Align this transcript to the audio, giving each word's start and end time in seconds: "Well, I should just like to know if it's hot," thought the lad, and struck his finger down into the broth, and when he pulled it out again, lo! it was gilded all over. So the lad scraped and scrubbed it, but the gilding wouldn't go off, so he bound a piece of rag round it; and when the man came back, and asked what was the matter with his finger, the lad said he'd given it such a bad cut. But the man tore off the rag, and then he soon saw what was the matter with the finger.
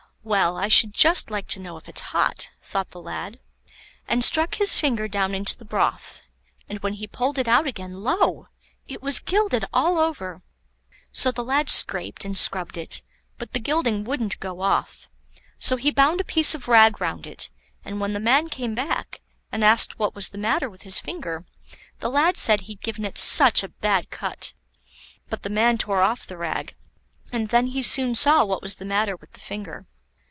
"Well, 0.23 0.55
I 0.55 0.67
should 0.67 0.93
just 0.93 1.31
like 1.31 1.47
to 1.47 1.59
know 1.59 1.77
if 1.77 1.89
it's 1.89 1.99
hot," 1.99 2.51
thought 2.61 2.91
the 2.91 3.01
lad, 3.01 3.39
and 4.07 4.23
struck 4.23 4.53
his 4.53 4.79
finger 4.79 5.07
down 5.07 5.33
into 5.33 5.57
the 5.57 5.65
broth, 5.65 6.21
and 6.69 6.77
when 6.83 6.93
he 6.93 7.07
pulled 7.07 7.39
it 7.39 7.47
out 7.47 7.65
again, 7.65 8.03
lo! 8.03 8.47
it 8.87 9.01
was 9.01 9.17
gilded 9.19 9.65
all 9.73 9.97
over. 9.97 10.43
So 11.11 11.31
the 11.31 11.43
lad 11.43 11.69
scraped 11.69 12.23
and 12.23 12.37
scrubbed 12.37 12.77
it, 12.77 13.01
but 13.39 13.53
the 13.53 13.59
gilding 13.59 14.03
wouldn't 14.03 14.39
go 14.39 14.61
off, 14.61 15.09
so 15.57 15.75
he 15.75 15.89
bound 15.89 16.21
a 16.21 16.23
piece 16.23 16.53
of 16.53 16.67
rag 16.67 17.01
round 17.01 17.25
it; 17.25 17.49
and 17.83 17.99
when 17.99 18.13
the 18.13 18.19
man 18.19 18.47
came 18.47 18.75
back, 18.75 19.21
and 19.51 19.63
asked 19.63 19.97
what 19.97 20.13
was 20.13 20.29
the 20.29 20.37
matter 20.37 20.69
with 20.69 20.83
his 20.83 20.99
finger, 20.99 21.45
the 21.99 22.11
lad 22.11 22.37
said 22.37 22.61
he'd 22.61 22.81
given 22.81 23.05
it 23.05 23.17
such 23.17 23.63
a 23.63 23.69
bad 23.69 24.11
cut. 24.11 24.53
But 25.31 25.41
the 25.41 25.49
man 25.49 25.79
tore 25.79 26.03
off 26.03 26.27
the 26.27 26.37
rag, 26.37 26.75
and 27.33 27.49
then 27.49 27.65
he 27.65 27.81
soon 27.81 28.13
saw 28.13 28.45
what 28.45 28.61
was 28.61 28.75
the 28.75 28.85
matter 28.85 29.15
with 29.15 29.31
the 29.33 29.39
finger. 29.39 29.87